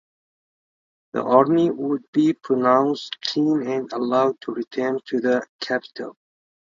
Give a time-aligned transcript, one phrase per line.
[1.13, 6.15] The army would be pronounced clean and allowed to return to the capital.